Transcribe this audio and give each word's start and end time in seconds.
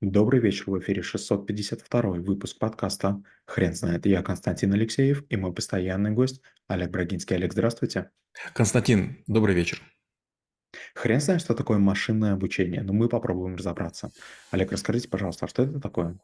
Добрый 0.00 0.38
вечер, 0.38 0.70
в 0.70 0.78
эфире 0.78 1.02
652 1.02 2.02
выпуск 2.20 2.56
подкаста 2.60 3.20
«Хрен 3.46 3.74
знает». 3.74 4.06
Я 4.06 4.22
Константин 4.22 4.72
Алексеев 4.72 5.24
и 5.28 5.36
мой 5.36 5.52
постоянный 5.52 6.12
гость 6.12 6.40
Олег 6.68 6.90
Брагинский. 6.90 7.34
Олег, 7.34 7.52
здравствуйте. 7.52 8.10
Константин, 8.54 9.24
добрый 9.26 9.56
вечер. 9.56 9.82
Хрен 10.94 11.20
знает, 11.20 11.40
что 11.40 11.54
такое 11.54 11.78
машинное 11.78 12.32
обучение, 12.32 12.82
но 12.82 12.92
мы 12.92 13.08
попробуем 13.08 13.56
разобраться. 13.56 14.10
Олег, 14.50 14.72
расскажите, 14.72 15.08
пожалуйста, 15.08 15.46
а 15.46 15.48
что 15.48 15.62
это 15.62 15.80
такое? 15.80 16.16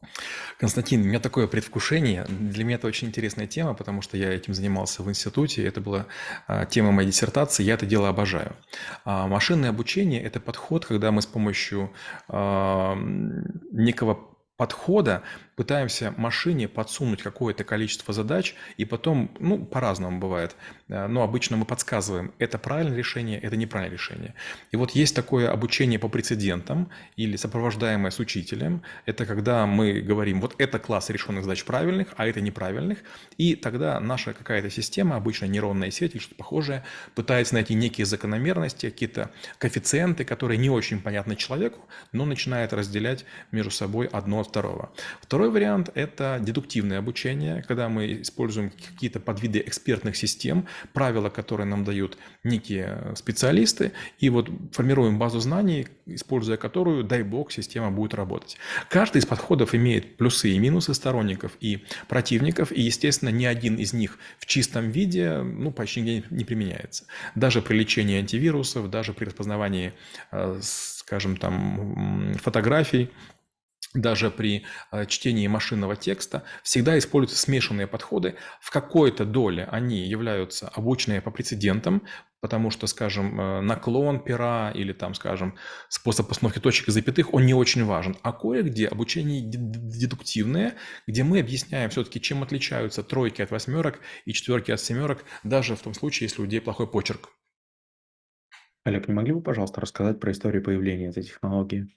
Константин, 0.59 1.01
у 1.01 1.05
меня 1.05 1.19
такое 1.19 1.47
предвкушение. 1.47 2.25
Для 2.27 2.63
меня 2.63 2.75
это 2.75 2.87
очень 2.87 3.07
интересная 3.07 3.47
тема, 3.47 3.73
потому 3.73 4.01
что 4.01 4.17
я 4.17 4.33
этим 4.33 4.53
занимался 4.53 5.03
в 5.03 5.09
институте. 5.09 5.65
Это 5.65 5.81
была 5.81 6.07
а, 6.47 6.65
тема 6.65 6.91
моей 6.91 7.09
диссертации. 7.09 7.63
Я 7.63 7.75
это 7.75 7.85
дело 7.85 8.09
обожаю. 8.09 8.55
А, 9.03 9.27
машинное 9.27 9.69
обучение– 9.69 10.21
это 10.21 10.39
подход, 10.39 10.85
когда 10.85 11.11
мы 11.11 11.21
с 11.21 11.25
помощью 11.25 11.91
некого 12.27 14.35
подхода 14.57 15.23
пытаемся 15.55 16.13
машине 16.17 16.67
подсунуть 16.67 17.21
какое-то 17.21 17.63
количество 17.63 18.13
задач, 18.13 18.55
и 18.77 18.85
потом, 18.85 19.31
ну, 19.39 19.65
по-разному 19.65 20.19
бывает, 20.19 20.55
э, 20.89 21.07
но 21.07 21.23
обычно 21.23 21.57
мы 21.57 21.65
подсказываем, 21.65 22.33
это 22.39 22.57
правильное 22.57 22.97
решение, 22.97 23.39
это 23.39 23.55
неправильное 23.55 23.97
решение. 23.97 24.33
И 24.71 24.77
вот 24.77 24.91
есть 24.91 25.15
такое 25.15 25.51
обучение 25.51 25.99
по 25.99 26.09
прецедентам 26.09 26.89
или 27.15 27.35
сопровождаемое 27.37 28.11
с 28.11 28.19
учителем, 28.19 28.81
это 29.05 29.25
когда 29.25 29.65
мы 29.65 30.01
говорим, 30.01 30.41
вот 30.41 30.55
это 30.57 30.79
класс 30.79 31.09
решенных 31.09 31.43
задач 31.43 31.63
правильных, 31.63 32.09
а 32.17 32.27
это 32.27 32.41
неправильных, 32.41 32.99
и 33.37 33.55
тогда 33.55 33.99
наша 33.99 34.33
какая-то 34.33 34.69
система, 34.69 35.15
обычно 35.15 35.45
нейронная 35.45 35.91
сеть 35.91 36.15
или 36.15 36.21
что-то 36.21 36.35
похожее, 36.35 36.83
пытается 37.15 37.53
найти 37.53 37.73
некие 37.73 38.05
закономерности, 38.05 38.89
какие-то 38.89 39.31
коэффициенты, 39.57 40.25
которые 40.25 40.57
не 40.57 40.69
очень 40.69 41.01
понятны 41.01 41.35
человеку, 41.35 41.79
но 42.11 42.25
начинает 42.25 42.73
разделять 42.73 43.25
между 43.51 43.71
собой 43.71 44.07
одно 44.07 44.41
от 44.41 44.47
второго. 44.47 44.91
Второй 45.21 45.44
Второй 45.45 45.59
вариант– 45.61 45.91
это 45.93 46.39
дедуктивное 46.41 46.97
обучение, 46.97 47.63
когда 47.67 47.87
мы 47.87 48.23
используем 48.23 48.71
какие-то 48.71 49.19
подвиды 49.19 49.59
экспертных 49.59 50.17
систем, 50.17 50.65
правила, 50.91 51.29
которые 51.29 51.67
нам 51.67 51.83
дают 51.83 52.17
некие 52.43 53.13
специалисты, 53.15 53.91
и 54.17 54.29
вот 54.29 54.49
формируем 54.71 55.19
базу 55.19 55.39
знаний, 55.39 55.87
используя 56.07 56.57
которую, 56.57 57.03
дай 57.03 57.21
бог, 57.21 57.51
система 57.51 57.91
будет 57.91 58.15
работать. 58.15 58.57
Каждый 58.89 59.19
из 59.19 59.27
подходов 59.27 59.75
имеет 59.75 60.17
плюсы 60.17 60.49
и 60.49 60.57
минусы 60.57 60.95
сторонников 60.95 61.51
и 61.59 61.85
противников, 62.07 62.71
и, 62.71 62.81
естественно, 62.81 63.29
ни 63.29 63.45
один 63.45 63.75
из 63.75 63.93
них 63.93 64.17
в 64.39 64.47
чистом 64.47 64.89
виде 64.89 65.43
ну, 65.43 65.69
почти 65.69 66.01
нигде 66.01 66.23
не 66.31 66.43
применяется. 66.43 67.05
Даже 67.35 67.61
при 67.61 67.77
лечении 67.77 68.17
антивирусов, 68.17 68.89
даже 68.89 69.13
при 69.13 69.25
распознавании, 69.25 69.93
э, 70.31 70.59
скажем 70.63 71.37
там, 71.37 72.33
фотографий, 72.41 73.11
даже 73.95 74.29
при 74.29 74.65
э, 74.91 75.05
чтении 75.05 75.47
машинного 75.47 75.95
текста 75.95 76.43
всегда 76.63 76.97
используются 76.97 77.41
смешанные 77.41 77.87
подходы. 77.87 78.35
В 78.61 78.69
какой-то 78.69 79.25
доле 79.25 79.67
они 79.71 80.05
являются 80.05 80.67
обученные 80.67 81.21
по 81.21 81.31
прецедентам, 81.31 82.03
потому 82.41 82.69
что, 82.69 82.87
скажем, 82.87 83.39
э, 83.39 83.61
наклон 83.61 84.23
пера 84.23 84.71
или 84.71 84.93
там, 84.93 85.13
скажем, 85.13 85.55
способ 85.89 86.27
постановки 86.27 86.59
точек 86.59 86.89
и 86.89 86.91
запятых, 86.91 87.33
он 87.33 87.45
не 87.45 87.53
очень 87.53 87.85
важен. 87.85 88.17
А 88.21 88.33
кое-где 88.33 88.87
обучение 88.87 89.41
дедуктивное, 89.45 90.75
где 91.07 91.23
мы 91.23 91.39
объясняем 91.39 91.89
все-таки, 91.89 92.21
чем 92.21 92.43
отличаются 92.43 93.01
тройки 93.01 93.41
от 93.41 93.51
восьмерок 93.51 93.99
и 94.25 94.33
четверки 94.33 94.71
от 94.71 94.81
семерок, 94.81 95.23
даже 95.43 95.75
в 95.75 95.81
том 95.81 95.93
случае, 95.93 96.27
если 96.27 96.41
у 96.41 96.43
людей 96.45 96.61
плохой 96.61 96.87
почерк. 96.87 97.29
Олег, 98.83 99.07
не 99.07 99.15
могли 99.15 99.33
бы, 99.33 99.41
пожалуйста, 99.41 99.81
рассказать 99.81 100.19
про 100.19 100.31
историю 100.31 100.63
появления 100.63 101.07
этой 101.07 101.23
технологии? 101.23 101.87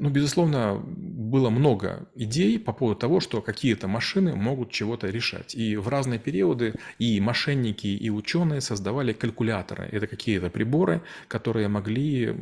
Ну, 0.00 0.08
безусловно, 0.08 0.82
было 0.82 1.50
много 1.50 2.08
идей 2.14 2.58
по 2.58 2.72
поводу 2.72 2.98
того, 2.98 3.20
что 3.20 3.42
какие-то 3.42 3.86
машины 3.86 4.34
могут 4.34 4.70
чего-то 4.70 5.08
решать. 5.08 5.54
И 5.54 5.76
в 5.76 5.88
разные 5.88 6.18
периоды 6.18 6.72
и 6.98 7.20
мошенники, 7.20 7.86
и 7.86 8.08
ученые 8.08 8.62
создавали 8.62 9.12
калькуляторы. 9.12 9.90
Это 9.92 10.06
какие-то 10.06 10.48
приборы, 10.48 11.02
которые 11.28 11.68
могли 11.68 12.34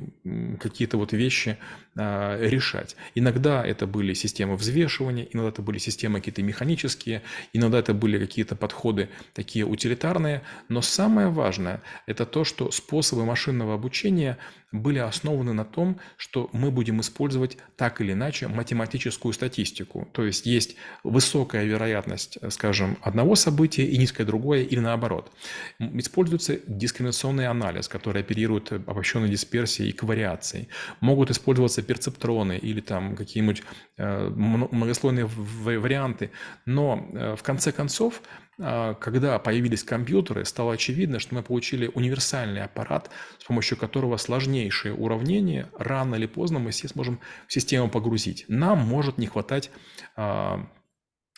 какие-то 0.61 0.99
вот 0.99 1.13
вещи 1.13 1.59
а, 1.97 2.39
решать. 2.41 2.95
Иногда 3.17 3.67
это 3.67 3.89
были 3.89 4.15
системы 4.15 4.55
взвешивания, 4.55 5.27
иногда 5.33 5.49
это 5.49 5.63
были 5.63 5.79
системы 5.79 6.21
какие-то 6.21 6.45
механические, 6.45 7.23
иногда 7.53 7.81
это 7.81 7.93
были 7.93 8.21
какие-то 8.21 8.55
подходы 8.55 9.09
такие 9.35 9.67
утилитарные. 9.67 10.43
Но 10.69 10.81
самое 10.81 11.29
важное– 11.29 11.83
это 12.07 12.25
то, 12.25 12.45
что 12.45 12.71
способы 12.71 13.25
машинного 13.25 13.75
обучения 13.75 14.39
были 14.73 14.99
основаны 14.99 15.53
на 15.53 15.65
том, 15.65 15.99
что 16.17 16.51
мы 16.53 16.71
будем 16.71 17.01
использовать 17.01 17.57
так 17.77 18.01
или 18.01 18.13
иначе 18.13 18.49
математическую 18.49 19.33
статистику. 19.33 20.09
То 20.13 20.25
есть 20.25 20.47
есть 20.47 20.77
высокая 21.05 21.65
вероятность, 21.65 22.39
скажем, 22.51 22.99
одного 23.03 23.35
события 23.35 23.87
и 23.87 23.97
низкое 23.97 24.27
другое, 24.27 24.63
или 24.63 24.81
наоборот. 24.81 25.33
Используется 25.79 26.59
дискриминационный 26.67 27.47
анализ, 27.47 27.89
который 27.89 28.23
оперирует 28.23 28.73
обобщенной 28.73 29.29
дисперсией 29.29 29.91
и 29.91 29.93
к 29.93 30.03
вариацией. 30.03 30.69
Могут 31.01 31.31
использоваться 31.31 31.83
перцептроны 31.83 32.59
или 32.59 32.81
там 32.81 33.17
какие-нибудь 33.17 33.63
э, 33.97 34.29
многослойные 34.29 35.27
варианты. 35.27 36.31
Но 36.67 37.09
э, 37.13 37.37
в 37.37 37.43
конце 37.43 37.73
концов 37.73 38.23
когда 38.59 39.39
появились 39.39 39.85
компьютеры, 39.85 40.45
стало 40.45 40.73
очевидно, 40.73 41.21
что 41.21 41.35
мы 41.37 41.45
получили 41.45 41.87
универсальный 41.95 42.63
аппарат, 42.63 43.09
с 43.39 43.45
помощью 43.45 43.79
которого 43.79 44.17
сложнейшие 44.17 44.93
уравнения 44.93 45.71
рано 45.79 46.17
или 46.17 46.27
поздно 46.27 46.59
мы 46.59 46.73
все 46.73 46.89
сможем 46.89 47.21
в 47.47 47.53
систему 47.53 47.89
погрузить. 47.89 48.47
Нам 48.49 48.79
может 48.81 49.17
не 49.17 49.29
хватать 49.29 49.71
а, 50.17 50.69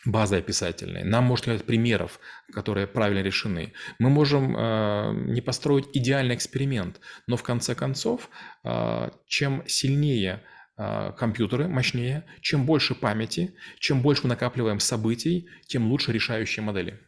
базы 0.07 0.37
описательной, 0.37 1.05
нам 1.05 1.25
может 1.25 1.47
не 1.47 1.51
хватать 1.53 1.67
примеров, 1.67 2.21
которые 2.55 2.87
правильно 2.87 3.21
решены. 3.21 3.75
Мы 3.99 4.09
можем 4.09 4.57
а, 4.57 5.13
не 5.13 5.43
построить 5.43 5.89
идеальный 5.93 6.35
эксперимент, 6.35 7.01
но 7.27 7.37
в 7.37 7.43
конце 7.43 7.75
концов, 7.75 8.31
чем 9.27 9.63
сильнее 9.67 10.43
компьютеры 11.19 11.69
мощнее, 11.69 12.25
чем 12.41 12.65
больше 12.65 12.95
памяти, 12.95 13.55
чем 13.79 14.01
больше 14.01 14.23
мы 14.23 14.31
накапливаем 14.31 14.81
событий, 14.81 15.51
тем 15.67 15.91
лучше 15.91 16.13
решающие 16.13 16.65
модели. 16.65 16.99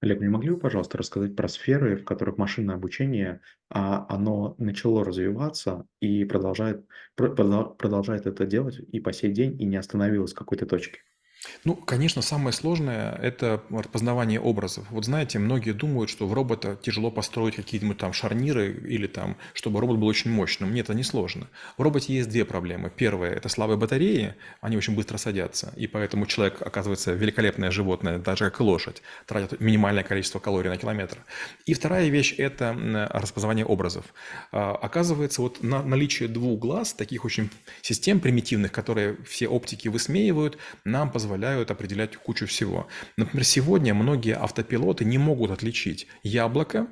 Олег, 0.00 0.20
не 0.20 0.28
могли 0.28 0.50
бы, 0.50 0.58
пожалуйста, 0.58 0.96
рассказать 0.98 1.36
про 1.36 1.48
сферы, 1.48 1.96
в 1.96 2.04
которых 2.04 2.36
машинное 2.38 2.74
обучение, 2.76 3.40
а, 3.70 4.06
оно 4.08 4.54
начало 4.58 5.04
развиваться 5.04 5.86
и 6.00 6.24
продолжает, 6.24 6.86
продолжает 7.14 8.26
это 8.26 8.46
делать 8.46 8.78
и 8.78 9.00
по 9.00 9.12
сей 9.12 9.32
день, 9.32 9.60
и 9.60 9.64
не 9.66 9.76
остановилось 9.76 10.32
в 10.32 10.36
какой-то 10.36 10.66
точке? 10.66 11.00
Ну, 11.64 11.74
конечно, 11.74 12.22
самое 12.22 12.52
сложное– 12.52 13.14
это 13.22 13.62
распознавание 13.70 14.40
образов. 14.40 14.86
Вот 14.90 15.04
знаете, 15.04 15.38
многие 15.38 15.72
думают, 15.72 16.10
что 16.10 16.26
в 16.26 16.32
робота 16.32 16.78
тяжело 16.80 17.10
построить 17.10 17.56
какие-нибудь 17.56 17.98
там 17.98 18.12
шарниры 18.12 18.72
или 18.72 19.06
там, 19.06 19.36
чтобы 19.52 19.80
робот 19.80 19.98
был 19.98 20.06
очень 20.06 20.30
мощным. 20.30 20.72
Нет, 20.74 20.86
это 20.86 20.94
не 20.94 21.02
сложно. 21.02 21.48
В 21.76 21.82
роботе 21.82 22.14
есть 22.14 22.28
две 22.28 22.44
проблемы. 22.44 22.90
Первая– 22.94 23.32
это 23.32 23.48
слабые 23.48 23.76
батареи, 23.76 24.34
они 24.60 24.76
очень 24.76 24.94
быстро 24.94 25.18
садятся, 25.18 25.72
и 25.76 25.86
поэтому 25.86 26.26
человек 26.26 26.62
оказывается 26.62 27.12
великолепное 27.12 27.70
животное, 27.70 28.18
даже 28.18 28.44
как 28.44 28.60
и 28.60 28.62
лошадь, 28.62 29.02
тратит 29.26 29.60
минимальное 29.60 30.04
количество 30.04 30.38
калорий 30.38 30.70
на 30.70 30.76
километр. 30.76 31.18
И 31.64 31.74
вторая 31.74 32.08
вещь– 32.08 32.34
это 32.38 33.08
распознавание 33.12 33.64
образов. 33.66 34.04
А, 34.52 34.72
оказывается, 34.72 35.42
вот 35.42 35.62
на 35.62 35.82
наличие 35.82 36.28
двух 36.28 36.58
глаз, 36.58 36.92
таких 36.92 37.24
очень 37.24 37.50
систем 37.82 38.20
примитивных, 38.20 38.72
которые 38.72 39.16
все 39.24 39.48
оптики 39.48 39.88
высмеивают, 39.88 40.58
нам 40.84 41.10
позволяет 41.10 41.35
позволяют 41.36 41.70
определять 41.70 42.16
кучу 42.16 42.46
всего. 42.46 42.88
Например, 43.18 43.44
сегодня 43.44 43.92
многие 43.92 44.34
автопилоты 44.36 45.04
не 45.04 45.18
могут 45.18 45.50
отличить 45.50 46.06
яблоко, 46.22 46.86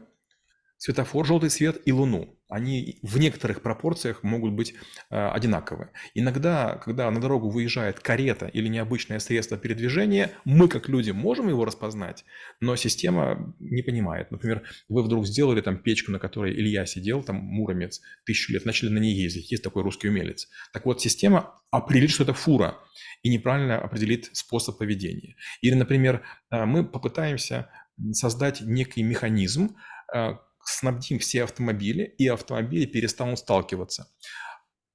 светофор, 0.85 1.25
желтый 1.25 1.49
свет 1.49 1.81
и 1.87 1.93
луну. 1.93 2.39
Они 2.51 2.99
в 3.01 3.19
некоторых 3.19 3.63
пропорциях 3.63 4.23
могут 4.23 4.53
быть 4.53 4.75
э, 5.09 5.29
одинаковы. 5.29 5.89
Иногда, 6.13 6.77
когда 6.77 7.11
на 7.11 7.23
дорогу 7.23 7.49
выезжает 7.49 8.01
карета 8.01 8.49
или 8.49 8.69
необычное 8.69 9.19
средство 9.19 9.57
передвижения, 9.57 10.33
мы, 10.45 10.69
как 10.69 10.91
люди, 10.91 11.11
можем 11.11 11.49
его 11.49 11.65
распознать, 11.65 12.27
но 12.61 12.77
система 12.77 13.57
не 13.61 13.81
понимает. 13.81 14.31
Например, 14.31 14.63
вы 14.91 15.03
вдруг 15.03 15.27
сделали 15.27 15.63
там 15.63 15.79
печку, 15.79 16.13
на 16.13 16.19
которой 16.19 16.53
Илья 16.53 16.85
сидел, 16.85 17.23
там 17.23 17.37
муромец, 17.37 18.03
тысячу 18.27 18.53
лет, 18.53 18.67
начали 18.67 18.91
на 18.91 18.99
ней 18.99 19.15
ездить. 19.15 19.51
Есть 19.51 19.65
такой 19.65 19.83
русский 19.83 20.09
умелец. 20.09 20.51
Так 20.75 20.85
вот, 20.85 21.01
система 21.01 21.63
определит, 21.71 22.11
что 22.11 22.25
это 22.25 22.35
фура, 22.35 22.77
и 23.23 23.31
неправильно 23.31 23.79
определит 23.79 24.29
способ 24.37 24.77
поведения. 24.77 25.37
Или, 25.63 25.77
например, 25.77 26.21
э, 26.51 26.67
мы 26.67 26.85
попытаемся 26.85 27.71
создать 28.13 28.61
некий 28.61 29.03
механизм, 29.03 29.77
э, 30.15 30.35
снабдим 30.65 31.19
все 31.19 31.45
автомобили, 31.45 32.15
и 32.19 32.27
автомобили 32.29 32.87
перестанут 32.87 33.39
сталкиваться. 33.39 34.09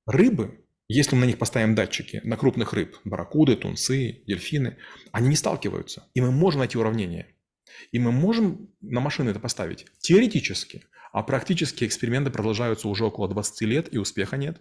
Рыбы, 0.06 0.66
если 0.88 1.16
мы 1.16 1.22
на 1.22 1.26
них 1.26 1.38
поставим 1.38 1.76
датчики, 1.76 2.22
на 2.24 2.36
крупных 2.36 2.74
рыб, 2.74 2.98
барракуды, 3.04 3.56
тунцы, 3.56 4.24
дельфины, 4.26 4.78
они 5.12 5.30
не 5.30 5.36
сталкиваются. 5.36 6.08
И 6.14 6.22
мы 6.22 6.32
можем 6.32 6.60
найти 6.60 6.78
уравнение. 6.78 7.36
И 7.92 8.00
мы 8.00 8.12
можем 8.12 8.74
на 8.82 9.00
машины 9.00 9.30
это 9.30 9.40
поставить 9.40 9.86
теоретически, 10.00 10.86
а 11.12 11.24
практически 11.24 11.86
эксперименты 11.86 12.32
продолжаются 12.32 12.88
уже 12.88 13.06
около 13.06 13.30
20 13.30 13.62
лет, 13.62 13.94
и 13.94 13.98
успеха 13.98 14.38
нет. 14.38 14.60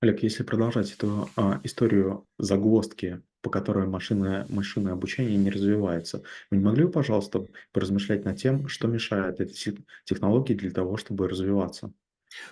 Олег, 0.00 0.22
если 0.22 0.42
продолжать 0.42 0.92
эту 0.92 1.30
а, 1.36 1.60
историю 1.64 2.26
загвоздки, 2.38 3.22
по 3.42 3.50
которой 3.50 3.86
машинное, 3.86 4.46
машинное 4.48 4.92
обучение 4.92 5.36
не 5.36 5.50
развивается, 5.50 6.22
вы 6.50 6.58
не 6.58 6.64
могли 6.64 6.84
бы, 6.84 6.90
пожалуйста, 6.90 7.46
поразмышлять 7.72 8.24
над 8.24 8.36
тем, 8.36 8.68
что 8.68 8.88
мешает 8.88 9.40
этой 9.40 9.54
те- 9.54 9.76
технологии 10.04 10.54
для 10.54 10.70
того, 10.70 10.96
чтобы 10.96 11.28
развиваться? 11.28 11.92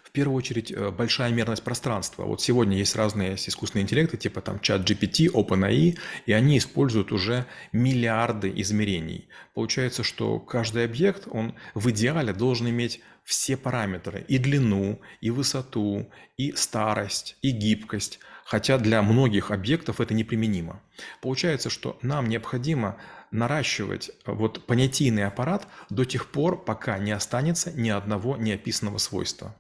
В 0.03 0.11
первую 0.11 0.37
очередь, 0.37 0.73
э, 0.73 0.91
большая 0.91 1.33
мерность 1.33 1.63
пространства. 1.63 2.25
Вот 2.25 2.41
сегодня 2.41 2.79
есть 2.79 2.97
разные 2.97 3.35
искусственные 3.35 3.85
интеллекты, 3.85 4.17
типа 4.17 4.41
там 4.41 4.61
чат 4.61 4.89
GPT, 4.89 5.27
OpenAI, 5.27 5.99
и 6.25 6.33
они 6.33 6.59
используют 6.59 7.13
уже 7.13 7.47
миллиарды 7.73 8.53
измерений. 8.57 9.29
Получается, 9.55 10.03
что 10.03 10.39
каждый 10.41 10.85
объект, 10.85 11.29
он 11.31 11.55
в 11.75 11.91
идеале 11.91 12.33
должен 12.33 12.69
иметь 12.71 13.03
все 13.23 13.57
параметры, 13.57 14.25
и 14.29 14.39
длину, 14.39 15.01
и 15.21 15.31
высоту, 15.31 16.11
и 16.37 16.53
старость, 16.53 17.37
и 17.43 17.51
гибкость, 17.51 18.21
хотя 18.47 18.79
для 18.79 19.03
многих 19.03 19.51
объектов 19.51 20.01
это 20.01 20.15
неприменимо. 20.15 20.81
Получается, 21.21 21.69
что 21.69 21.99
нам 22.01 22.29
необходимо 22.29 22.97
наращивать 23.33 24.13
вот 24.25 24.67
понятийный 24.67 25.27
аппарат 25.27 25.67
до 25.91 26.05
тех 26.05 26.27
пор, 26.31 26.65
пока 26.65 26.99
не 26.99 27.11
останется 27.11 27.73
ни 27.73 27.91
одного 27.91 28.37
неописанного 28.37 28.99
свойства. 28.99 29.57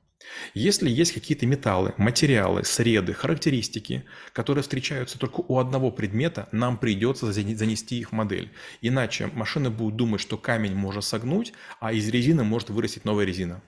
Если 0.54 0.88
есть 0.88 1.12
какие-то 1.12 1.46
металлы, 1.46 1.94
материалы, 1.98 2.64
среды, 2.64 3.12
характеристики, 3.12 4.04
которые 4.32 4.62
встречаются 4.62 5.18
только 5.18 5.40
у 5.40 5.58
одного 5.58 5.90
предмета, 5.90 6.48
нам 6.52 6.78
придется 6.78 7.32
занести 7.32 7.98
их 7.98 8.10
в 8.10 8.12
модель. 8.12 8.52
Иначе 8.80 9.28
машина 9.28 9.70
будет 9.70 9.96
думать, 9.96 10.20
что 10.20 10.36
камень 10.36 10.74
можно 10.74 11.00
согнуть, 11.00 11.52
а 11.80 11.92
из 11.92 12.08
резины 12.08 12.42
может 12.44 12.70
вырастить 12.70 13.04
новая 13.04 13.24
резина. 13.24 13.62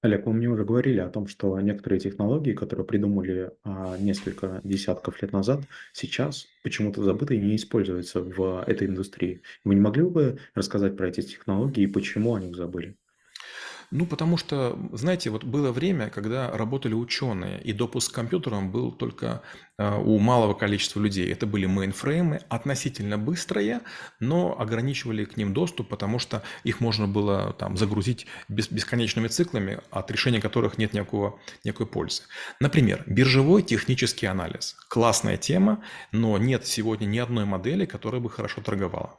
Олег, 0.00 0.26
вы 0.26 0.32
мне 0.32 0.48
уже 0.48 0.64
говорили 0.64 1.00
о 1.00 1.08
том, 1.08 1.26
что 1.26 1.58
некоторые 1.58 1.98
технологии, 1.98 2.52
которые 2.52 2.86
придумали 2.86 3.50
а, 3.64 3.96
несколько 3.98 4.60
десятков 4.62 5.20
лет 5.20 5.32
назад, 5.32 5.62
сейчас 5.92 6.46
почему-то 6.62 7.02
забыты 7.02 7.34
и 7.34 7.40
не 7.40 7.56
используются 7.56 8.20
в 8.22 8.62
этой 8.68 8.86
индустрии. 8.86 9.42
Вы 9.64 9.74
не 9.74 9.80
могли 9.80 10.04
бы 10.04 10.38
рассказать 10.54 10.96
про 10.96 11.08
эти 11.08 11.22
технологии 11.22 11.82
и 11.82 11.88
почему 11.88 12.36
они 12.36 12.54
забыли? 12.54 12.96
Ну, 13.90 14.06
потому 14.06 14.36
что, 14.36 14.78
знаете, 14.92 15.30
вот 15.30 15.44
было 15.44 15.72
время, 15.72 16.10
когда 16.10 16.50
работали 16.56 16.92
ученые, 16.92 17.60
и 17.62 17.72
допуск 17.72 18.12
к 18.12 18.14
компьютерам 18.14 18.70
был 18.70 18.92
только 18.92 19.42
у 19.78 20.18
малого 20.18 20.54
количества 20.54 21.00
людей. 21.00 21.30
Это 21.32 21.46
были 21.46 21.66
мейнфреймы, 21.66 22.40
относительно 22.48 23.16
быстрые, 23.16 23.80
но 24.18 24.58
ограничивали 24.58 25.24
к 25.24 25.36
ним 25.36 25.54
доступ, 25.54 25.88
потому 25.88 26.18
что 26.18 26.42
их 26.64 26.80
можно 26.80 27.06
было 27.06 27.52
там 27.52 27.76
загрузить 27.76 28.26
бес 28.48 28.68
бесконечными 28.70 29.28
циклами, 29.28 29.80
от 29.90 30.10
решения 30.10 30.40
которых 30.40 30.78
нет 30.78 30.92
никакого, 30.92 31.38
никакой 31.64 31.86
пользы. 31.86 32.22
Например, 32.60 33.04
биржевой 33.06 33.62
технический 33.62 34.26
анализ. 34.26 34.76
Классная 34.88 35.36
тема, 35.36 35.82
но 36.12 36.36
нет 36.38 36.66
сегодня 36.66 37.06
ни 37.06 37.18
одной 37.18 37.44
модели, 37.44 37.86
которая 37.86 38.20
бы 38.20 38.30
хорошо 38.30 38.60
торговала. 38.60 39.18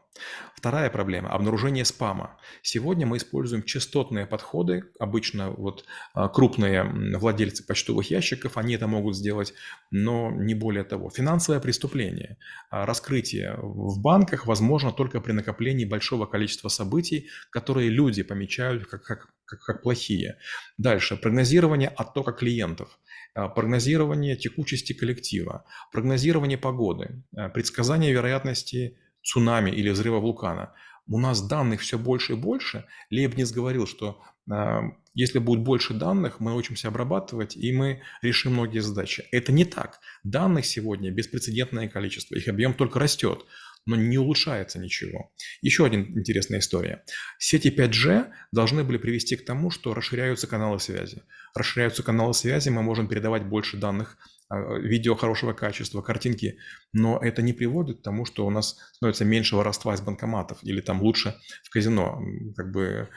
Вторая 0.56 0.89
проблема– 0.89 1.29
обнаружение 1.29 1.85
спама. 1.85 2.38
Сегодня 2.61 3.07
мы 3.07 3.17
используем 3.17 3.63
частотные 3.63 4.25
подходы. 4.25 4.83
Обычно 5.00 5.51
вот 5.51 5.85
а, 6.13 6.27
крупные 6.27 6.83
владельцы 7.17 7.65
почтовых 7.65 8.11
ящиков, 8.11 8.57
они 8.57 8.75
это 8.75 8.88
могут 8.88 9.15
сделать, 9.15 9.53
но 9.91 10.29
не 10.50 10.56
более 10.56 10.84
того. 10.84 11.10
Финансовое 11.10 11.60
преступление. 11.60 12.38
А, 12.69 12.86
раскрытие 12.86 13.56
в 13.62 14.00
банках 14.01 14.48
возможно 14.48 14.92
только 14.92 15.22
при 15.22 15.34
накоплении 15.34 15.86
большого 15.86 16.25
количества 16.25 16.69
событий, 16.69 17.28
которые 17.51 17.90
люди 17.90 18.24
помечают 18.24 18.88
как, 18.88 19.04
как, 19.04 19.28
как, 19.46 19.60
как 19.62 19.81
плохие. 19.84 20.38
Дальше. 20.78 21.18
Прогнозирование 21.18 21.90
оттока 21.90 22.31
клиентов 22.31 23.00
а, 23.36 23.48
прогнозирование 23.48 24.36
текучести 24.36 24.94
коллектива, 24.94 25.63
прогнозирование 25.92 26.57
погоды, 26.57 27.24
предсказание 27.54 28.12
вероятности 28.12 28.98
цунами 29.22 29.72
или 29.72 29.92
взрыва 29.92 30.19
вулкана. 30.19 30.74
У 31.07 31.19
нас 31.19 31.48
данных 31.48 31.81
все 31.81 31.98
больше 31.98 32.34
и 32.34 32.36
больше. 32.36 32.86
Лейбниц 33.12 33.52
говорил, 33.52 33.88
что 33.88 34.22
если 35.13 35.39
будет 35.39 35.61
больше 35.61 35.94
данных, 35.94 36.39
мы 36.39 36.51
научимся 36.51 36.88
обрабатывать, 36.88 37.57
и 37.57 37.71
мы 37.71 38.01
решим 38.21 38.53
многие 38.53 38.79
задачи. 38.79 39.25
Это 39.31 39.51
не 39.51 39.65
так. 39.65 40.00
Данных 40.23 40.65
сегодня 40.65 41.11
беспрецедентное 41.11 41.88
количество, 41.88 42.35
их 42.35 42.47
объем 42.47 42.73
только 42.73 43.00
растет 43.00 43.45
но 43.86 43.96
не 43.96 44.18
улучшается 44.18 44.80
ничего. 44.80 45.31
Еще 45.62 45.86
один 45.86 46.18
интересная 46.18 46.60
история. 46.60 47.04
Сети 47.38 47.70
5G 47.70 48.30
должны 48.52 48.84
были 48.84 48.98
привести 48.98 49.36
к 49.36 49.46
тому, 49.46 49.72
что 49.72 49.94
расширяются 49.94 50.48
каналы 50.48 50.80
связи. 50.80 51.24
Расширяются 51.56 52.04
каналы 52.04 52.34
связи, 52.34 52.70
мы 52.70 52.84
можем 52.84 53.08
передавать 53.08 53.46
больше 53.46 53.78
данных 53.78 54.18
а, 54.50 54.78
видео 54.78 55.16
хорошего 55.16 55.54
качества, 55.54 56.02
картинки, 56.02 56.58
но 56.92 57.20
это 57.20 57.42
не 57.42 57.54
приводит 57.54 58.00
к 58.00 58.04
тому, 58.04 58.26
что 58.26 58.46
у 58.46 58.50
нас 58.50 58.78
становится 58.94 59.24
меньше 59.24 59.56
воровства 59.56 59.94
из 59.94 60.02
банкоматов 60.02 60.58
или 60.64 60.81
там 60.81 61.02
лучше 61.02 61.36
в 61.64 61.70
казино 61.70 62.22
как 62.56 62.72
бы 62.72 63.10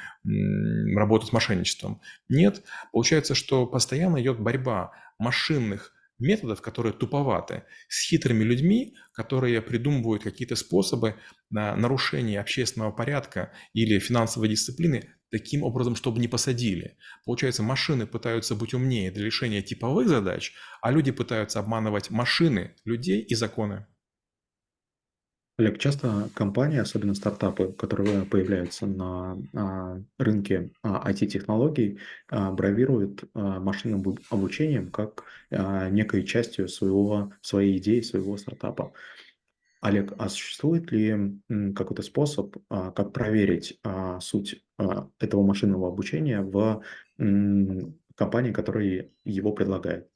работать 0.95 1.29
с 1.29 1.33
мошенничеством. 1.33 2.01
Нет, 2.29 2.63
получается, 2.93 3.35
что 3.35 3.67
постоянно 3.67 4.21
идет 4.21 4.41
борьба 4.41 4.93
машинных 5.19 5.93
методов, 6.23 6.63
которые 6.63 6.93
туповаты, 6.93 7.65
с 7.89 8.09
хитрыми 8.09 8.45
людьми, 8.45 8.95
которые 9.13 9.61
придумывают 9.61 10.23
какие-то 10.23 10.57
способы 10.57 11.17
нарушения 11.51 12.41
общественного 12.41 12.93
порядка 12.93 13.53
или 13.75 13.99
финансовой 13.99 14.49
дисциплины 14.49 15.11
таким 15.31 15.63
образом, 15.63 15.97
чтобы 15.97 16.21
не 16.21 16.29
посадили. 16.29 16.97
Получается, 17.25 17.63
машины 17.63 18.07
пытаются 18.07 18.55
быть 18.55 18.75
умнее 18.75 19.11
для 19.11 19.25
решения 19.25 19.63
типовых 19.63 20.09
задач, 20.09 20.53
а 20.83 20.93
люди 20.93 21.11
пытаются 21.11 21.59
обманывать 21.59 22.11
машины, 22.11 22.75
людей 22.85 23.23
и 23.23 23.35
законы. 23.35 23.87
Олег, 25.59 25.79
часто 25.79 26.31
компании, 26.35 26.79
особенно 26.79 27.15
стартапы, 27.15 27.73
которые 27.73 28.25
появляются 28.25 28.87
на 28.87 29.39
а, 29.55 30.01
рынке 30.19 30.71
IT-технологий, 30.83 31.99
а, 32.31 32.51
бравируют 32.53 33.25
а, 33.35 33.61
машинным 33.61 34.01
обу- 34.01 34.23
обучением 34.31 34.91
как 34.91 35.25
некой 35.51 36.25
частью 36.25 36.69
своего, 36.69 37.33
своей 37.43 37.77
идеи, 37.77 38.01
своего 38.01 38.39
стартапа. 38.39 38.95
Олег, 39.83 40.15
а 40.17 40.31
существует 40.31 40.91
ли 40.93 41.39
какой-то 41.75 42.03
способ, 42.03 42.57
как 42.69 43.13
проверить 43.13 43.79
суть 44.21 44.65
этого 45.19 45.45
машинного 45.45 45.89
обучения 45.89 46.41
в 46.41 46.83
компании, 48.15 48.53
которая 48.53 49.11
его 49.25 49.53
предлагает? 49.53 50.09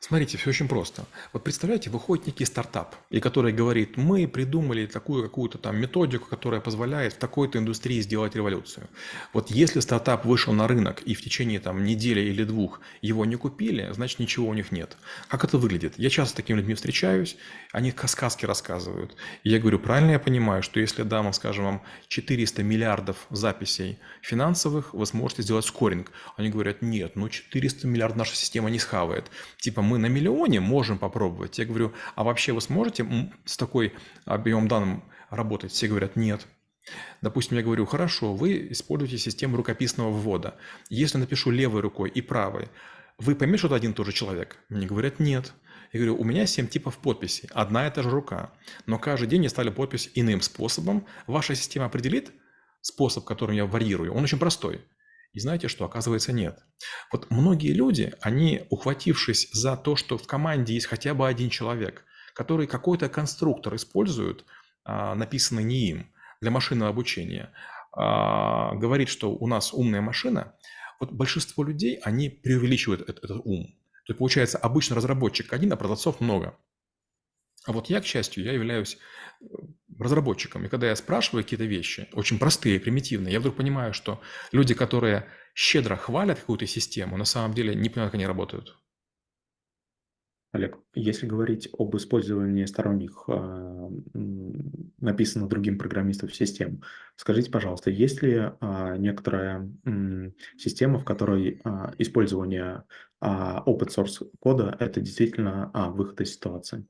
Смотрите, 0.00 0.38
все 0.38 0.50
очень 0.50 0.68
просто. 0.68 1.06
Вот 1.32 1.42
представляете, 1.42 1.90
выходит 1.90 2.28
некий 2.28 2.44
стартап, 2.44 2.94
и 3.10 3.18
который 3.18 3.52
говорит, 3.52 3.96
мы 3.96 4.28
придумали 4.28 4.86
такую 4.86 5.24
какую-то 5.24 5.58
там 5.58 5.76
методику, 5.76 6.26
которая 6.26 6.60
позволяет 6.60 7.14
в 7.14 7.18
такой-то 7.18 7.58
индустрии 7.58 8.00
сделать 8.00 8.36
революцию. 8.36 8.86
Вот 9.32 9.50
если 9.50 9.80
стартап 9.80 10.24
вышел 10.24 10.52
на 10.52 10.68
рынок 10.68 11.02
и 11.02 11.14
в 11.14 11.22
течение 11.22 11.58
там 11.58 11.82
недели 11.82 12.20
или 12.20 12.44
двух 12.44 12.80
его 13.02 13.24
не 13.24 13.34
купили, 13.34 13.90
значит 13.92 14.20
ничего 14.20 14.46
у 14.46 14.54
них 14.54 14.70
нет. 14.70 14.96
Как 15.26 15.42
это 15.42 15.58
выглядит? 15.58 15.94
Я 15.96 16.10
часто 16.10 16.32
с 16.32 16.36
такими 16.36 16.58
людьми 16.58 16.74
встречаюсь, 16.74 17.36
они 17.72 17.92
сказки 18.06 18.46
рассказывают. 18.46 19.16
И 19.42 19.50
я 19.50 19.58
говорю, 19.58 19.80
правильно 19.80 20.12
я 20.12 20.20
понимаю, 20.20 20.62
что 20.62 20.78
если 20.78 21.02
дам, 21.02 21.32
скажем, 21.32 21.64
вам 21.64 21.82
400 22.06 22.62
миллиардов 22.62 23.26
записей 23.30 23.98
финансовых, 24.22 24.94
вы 24.94 25.04
сможете 25.06 25.42
сделать 25.42 25.64
скоринг. 25.64 26.12
Они 26.36 26.50
говорят, 26.50 26.82
нет, 26.82 27.16
ну 27.16 27.28
400 27.28 27.88
миллиардов 27.88 28.18
наша 28.18 28.36
система 28.36 28.70
не 28.70 28.78
схавает. 28.78 29.30
Типа 29.58 29.82
мы 29.88 29.98
на 29.98 30.06
миллионе 30.06 30.60
можем 30.60 30.98
попробовать. 30.98 31.58
Я 31.58 31.64
говорю, 31.64 31.92
а 32.14 32.24
вообще 32.24 32.52
вы 32.52 32.60
сможете 32.60 33.32
с 33.44 33.56
такой 33.56 33.94
объемом 34.24 34.68
данных 34.68 35.02
работать? 35.30 35.72
Все 35.72 35.88
говорят, 35.88 36.16
нет. 36.16 36.46
Допустим, 37.20 37.56
я 37.56 37.62
говорю, 37.62 37.86
хорошо, 37.86 38.34
вы 38.34 38.68
используете 38.70 39.18
систему 39.18 39.56
рукописного 39.56 40.10
ввода. 40.10 40.56
Если 40.88 41.18
напишу 41.18 41.50
левой 41.50 41.80
рукой 41.80 42.10
и 42.10 42.20
правой, 42.20 42.68
вы 43.18 43.34
поймете, 43.34 43.58
что 43.58 43.66
это 43.68 43.76
один 43.76 43.90
и 43.90 43.94
тот 43.94 44.06
же 44.06 44.12
человек? 44.12 44.58
Мне 44.68 44.86
говорят, 44.86 45.18
нет. 45.18 45.52
Я 45.92 46.00
говорю, 46.00 46.16
у 46.20 46.24
меня 46.24 46.46
7 46.46 46.68
типов 46.68 46.98
подписей, 46.98 47.48
одна 47.52 47.86
и 47.86 47.90
та 47.90 48.02
же 48.02 48.10
рука. 48.10 48.52
Но 48.86 48.98
каждый 48.98 49.26
день 49.26 49.44
я 49.44 49.48
ставлю 49.48 49.72
подпись 49.72 50.10
иным 50.14 50.40
способом. 50.42 51.06
Ваша 51.26 51.54
система 51.54 51.86
определит 51.86 52.30
способ, 52.80 53.24
которым 53.24 53.56
я 53.56 53.66
варьирую. 53.66 54.12
Он 54.14 54.22
очень 54.22 54.38
простой. 54.38 54.84
И 55.38 55.40
знаете 55.40 55.68
что? 55.68 55.84
Оказывается, 55.84 56.32
нет. 56.32 56.58
Вот 57.12 57.30
многие 57.30 57.72
люди, 57.72 58.12
они, 58.20 58.66
ухватившись 58.70 59.48
за 59.52 59.76
то, 59.76 59.94
что 59.94 60.18
в 60.18 60.26
команде 60.26 60.74
есть 60.74 60.86
хотя 60.86 61.14
бы 61.14 61.28
один 61.28 61.48
человек, 61.48 62.04
который 62.34 62.66
какой-то 62.66 63.08
конструктор 63.08 63.76
использует, 63.76 64.44
а, 64.82 65.14
написанный 65.14 65.62
не 65.62 65.90
им, 65.90 66.12
для 66.40 66.50
машинного 66.50 66.90
обучения, 66.90 67.52
а, 67.92 68.74
говорит, 68.74 69.08
что 69.08 69.30
у 69.30 69.46
нас 69.46 69.72
умная 69.72 70.00
машина, 70.00 70.56
вот 70.98 71.12
большинство 71.12 71.62
людей, 71.62 72.00
они 72.02 72.30
преувеличивают 72.30 73.08
этот, 73.08 73.30
ум. 73.44 73.68
То 74.06 74.12
есть, 74.12 74.18
получается, 74.18 74.58
обычно 74.58 74.96
разработчик 74.96 75.52
один, 75.52 75.72
а 75.72 75.76
продавцов 75.76 76.20
много. 76.20 76.58
А 77.64 77.70
вот 77.70 77.90
я, 77.90 78.00
к 78.00 78.06
счастью, 78.06 78.42
я 78.42 78.54
являюсь 78.54 78.98
разработчиком. 79.98 80.64
И 80.64 80.68
когда 80.68 80.88
я 80.88 80.96
спрашиваю 80.96 81.44
какие-то 81.44 81.64
вещи, 81.64 82.08
очень 82.12 82.38
простые, 82.38 82.80
примитивные, 82.80 83.32
я 83.32 83.40
вдруг 83.40 83.56
понимаю, 83.56 83.92
что 83.94 84.20
люди, 84.52 84.74
которые 84.74 85.26
щедро 85.54 85.96
хвалят 85.96 86.38
какую-то 86.40 86.66
систему, 86.66 87.16
на 87.16 87.24
самом 87.24 87.54
деле 87.54 87.74
не 87.74 87.88
понимают, 87.88 88.12
как 88.12 88.14
они 88.14 88.26
работают. 88.26 88.78
Олег, 90.52 90.78
если 90.94 91.26
говорить 91.26 91.68
об 91.78 91.94
использовании 91.96 92.64
сторонних, 92.64 93.24
м, 93.28 94.04
написанных 94.98 95.48
другим 95.50 95.76
программистом 95.76 96.30
систем, 96.30 96.82
скажите, 97.16 97.50
пожалуйста, 97.50 97.90
есть 97.90 98.22
ли, 98.22 98.52
а, 98.60 98.96
некоторая, 98.96 99.70
система, 100.56 100.98
в 101.00 101.04
которой, 101.04 101.60
а, 101.64 101.92
использование, 101.98 102.84
а, 103.20 103.62
open 103.66 103.88
source 103.88 104.26
кода- 104.40 104.74
это 104.80 105.00
действительно, 105.02 105.70
выход 105.94 106.22
из 106.22 106.32
ситуации? 106.34 106.86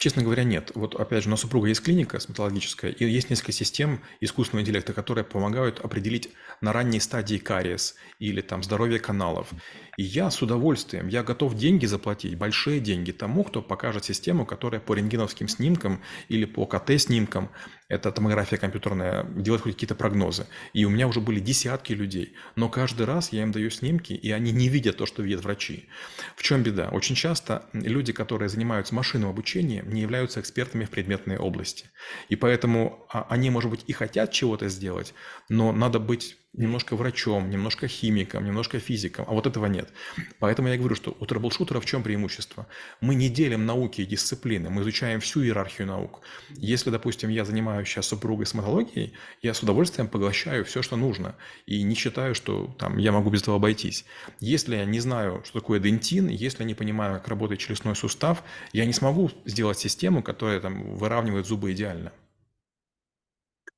Честно 0.00 0.22
говоря, 0.22 0.44
нет. 0.44 0.72
Вот 0.74 0.94
опять 0.94 1.24
же, 1.24 1.28
у 1.28 1.30
нас 1.32 1.40
супруга 1.40 1.68
есть 1.68 1.82
клиника 1.82 2.18
стоматологическая, 2.18 2.90
и 2.90 3.04
есть 3.04 3.28
несколько 3.28 3.52
систем 3.52 4.00
искусственного 4.20 4.62
интеллекта, 4.62 4.94
которые 4.94 5.24
помогают 5.24 5.80
определить 5.80 6.30
на 6.62 6.72
ранней 6.72 7.00
стадии 7.00 7.36
кариес 7.36 7.96
или 8.18 8.40
там 8.40 8.62
здоровье 8.62 8.98
каналов. 8.98 9.50
И 9.98 10.02
я 10.02 10.30
с 10.30 10.40
удовольствием, 10.40 11.08
я 11.08 11.22
готов 11.22 11.54
деньги 11.54 11.84
заплатить, 11.84 12.38
большие 12.38 12.80
деньги 12.80 13.12
тому, 13.12 13.44
кто 13.44 13.60
покажет 13.60 14.06
систему, 14.06 14.46
которая 14.46 14.80
по 14.80 14.94
рентгеновским 14.94 15.48
снимкам 15.48 16.02
или 16.28 16.46
по 16.46 16.64
КТ-снимкам, 16.64 17.50
это 17.90 18.12
томография 18.12 18.56
компьютерная, 18.56 19.24
делает 19.24 19.62
хоть 19.62 19.74
какие-то 19.74 19.96
прогнозы. 19.96 20.46
И 20.72 20.84
у 20.84 20.90
меня 20.90 21.08
уже 21.08 21.20
были 21.20 21.40
десятки 21.40 21.92
людей, 21.92 22.34
но 22.54 22.68
каждый 22.68 23.04
раз 23.04 23.32
я 23.32 23.42
им 23.42 23.50
даю 23.50 23.68
снимки, 23.68 24.12
и 24.12 24.30
они 24.30 24.52
не 24.52 24.68
видят 24.68 24.96
то, 24.96 25.06
что 25.06 25.22
видят 25.22 25.42
врачи. 25.42 25.88
В 26.36 26.42
чем 26.42 26.62
беда? 26.62 26.88
Очень 26.92 27.16
часто 27.16 27.66
люди, 27.72 28.12
которые 28.12 28.48
занимаются 28.48 28.94
машинным 28.94 29.28
обучением, 29.28 29.92
не 29.92 30.02
являются 30.02 30.40
экспертами 30.40 30.84
в 30.84 30.90
предметной 30.90 31.36
области. 31.36 31.90
И 32.28 32.36
поэтому 32.36 33.06
а, 33.12 33.26
они, 33.28 33.50
может 33.50 33.70
быть, 33.70 33.84
и 33.88 33.92
хотят 33.92 34.30
чего-то 34.30 34.68
сделать, 34.68 35.12
но 35.48 35.72
надо 35.72 35.98
быть 35.98 36.36
немножко 36.52 36.96
врачом, 36.96 37.48
немножко 37.48 37.86
химиком, 37.86 38.44
немножко 38.44 38.80
физиком, 38.80 39.24
а 39.28 39.32
вот 39.32 39.46
этого 39.46 39.66
нет. 39.66 39.88
Поэтому 40.40 40.68
я 40.68 40.76
говорю, 40.76 40.96
что 40.96 41.16
у 41.20 41.26
troubleshooter 41.26 41.76
а 41.76 41.80
в 41.80 41.86
чем 41.86 42.02
преимущество? 42.02 42.66
Мы 43.00 43.14
не 43.14 43.28
делим 43.28 43.66
науки 43.66 44.00
и 44.00 44.06
дисциплины, 44.06 44.68
мы 44.68 44.82
изучаем 44.82 45.20
всю 45.20 45.42
иерархию 45.42 45.86
наук. 45.86 46.22
Если, 46.50 46.90
допустим, 46.90 47.30
я 47.30 47.44
занимаюсь 47.44 47.88
сейчас 47.88 48.06
супругой 48.06 48.46
стоматологией, 48.46 49.12
я 49.42 49.54
с 49.54 49.62
удовольствием 49.62 50.08
поглощаю 50.08 50.64
все, 50.64 50.82
что 50.82 50.96
нужно, 50.96 51.36
и 51.66 51.82
не 51.82 51.94
считаю, 51.94 52.34
что 52.34 52.74
там, 52.78 52.98
я 52.98 53.12
могу 53.12 53.30
без 53.30 53.42
этого 53.42 53.56
обойтись. 53.56 54.04
Если 54.40 54.76
я 54.76 54.84
не 54.84 55.00
знаю, 55.00 55.42
что 55.44 55.60
такое 55.60 55.78
дентин, 55.78 56.28
если 56.28 56.62
я 56.62 56.66
не 56.66 56.74
понимаю, 56.74 57.18
как 57.18 57.28
работает 57.28 57.60
челюстной 57.60 57.94
сустав, 57.94 58.42
я 58.72 58.86
не 58.86 58.92
смогу 58.92 59.30
сделать 59.44 59.78
систему, 59.78 60.22
которая 60.22 60.60
там, 60.60 60.96
выравнивает 60.96 61.46
зубы 61.46 61.72
идеально. 61.72 62.12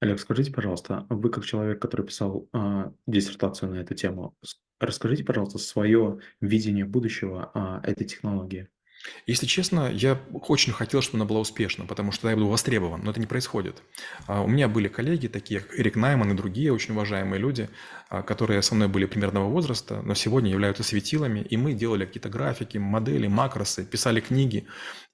Олег, 0.03 0.19
скажите, 0.19 0.51
пожалуйста, 0.51 1.07
вы 1.11 1.31
как 1.31 1.45
человек, 1.45 1.81
который 1.81 2.05
писал, 2.05 2.49
а, 2.53 2.93
диссертацию 3.07 3.71
на 3.71 3.77
эту 3.77 3.95
тему, 3.95 4.37
расскажите, 4.81 5.23
пожалуйста, 5.23 5.59
свое 5.59 6.19
видение 6.41 6.85
будущего, 6.85 7.53
а, 7.55 7.81
этой 7.85 8.05
технологии. 8.05 8.69
Если 9.27 9.47
честно, 9.47 9.91
я 9.93 10.21
очень 10.33 10.73
хотел, 10.73 11.03
чтобы 11.03 11.19
она 11.19 11.25
была 11.29 11.41
успешна, 11.41 11.87
потому 11.87 12.13
что 12.13 12.29
я 12.29 12.35
буду 12.35 12.49
востребован, 12.49 13.03
но 13.05 13.11
это 13.13 13.21
не 13.21 13.27
происходит. 13.27 13.83
А, 14.27 14.43
У 14.43 14.49
меня 14.49 14.69
были 14.69 14.89
коллеги, 14.89 15.29
такие 15.29 15.61
как 15.61 15.79
Эрик 15.79 15.97
Найман 15.97 16.33
и 16.33 16.37
другие 16.37 16.73
очень 16.73 16.95
уважаемые 16.95 17.41
люди, 17.41 17.69
а, 18.09 18.23
которые 18.23 18.61
со 18.63 18.75
мной 18.75 18.89
были 18.89 19.07
примерного 19.07 19.49
возраста, 19.49 20.03
но 20.03 20.15
сегодня 20.15 20.51
являются 20.51 20.83
светилами, 20.83 21.41
и 21.41 21.57
мы 21.57 21.75
делали 21.75 22.07
какие-то 22.07 22.29
графики, 22.29 22.79
модели, 22.79 23.29
макросы, 23.29 23.85
писали 23.85 24.21
книги, 24.21 24.67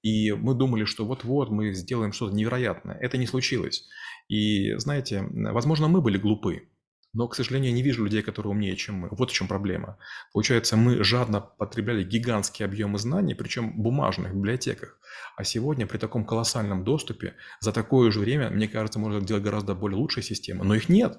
и 0.02 0.32
мы 0.32 0.54
думали, 0.54 0.84
что 0.84 1.04
вот-вот 1.04 1.50
мы 1.50 1.74
сделаем 1.74 2.12
что-то 2.12 2.34
невероятное. 2.34 2.96
Это 2.96 3.18
не 3.18 3.26
случилось. 3.26 3.86
И 4.28 4.74
знаете, 4.74 5.26
возможно, 5.30 5.88
мы 5.88 6.00
были 6.00 6.18
глупы, 6.18 6.68
но, 7.14 7.26
к 7.26 7.34
сожалению, 7.34 7.70
я 7.70 7.76
не 7.76 7.82
вижу 7.82 8.04
людей, 8.04 8.22
которые 8.22 8.52
умнее, 8.52 8.76
чем 8.76 8.96
мы. 8.96 9.08
Вот 9.10 9.30
в 9.30 9.32
чем 9.32 9.48
проблема. 9.48 9.98
Получается, 10.32 10.76
мы 10.76 11.02
жадно 11.02 11.40
потребляли 11.40 12.04
гигантские 12.04 12.66
объемы 12.66 12.98
знаний, 12.98 13.34
причем 13.34 13.72
в 13.72 13.78
бумажных 13.78 14.34
библиотеках. 14.34 15.00
А 15.36 15.44
сегодня 15.44 15.86
при 15.86 15.96
таком 15.96 16.26
колоссальном 16.26 16.84
доступе 16.84 17.34
за 17.60 17.72
такое 17.72 18.10
же 18.10 18.20
время, 18.20 18.50
мне 18.50 18.68
кажется, 18.68 18.98
можно 18.98 19.20
делать 19.20 19.42
гораздо 19.42 19.74
более 19.74 19.98
лучшие 19.98 20.22
системы. 20.22 20.64
Но 20.64 20.74
их 20.74 20.88
нет. 20.88 21.18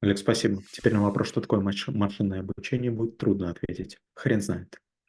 Олег, 0.00 0.18
спасибо. 0.18 0.62
Теперь 0.70 0.94
на 0.94 1.02
вопрос, 1.02 1.28
что 1.28 1.40
такое 1.40 1.60
маш 1.60 1.88
машинное 1.88 2.40
обучение, 2.40 2.92
будет 2.92 3.18
трудно 3.18 3.50
ответить. 3.50 3.98
Хрен 4.14 4.40
знает. 4.40 4.80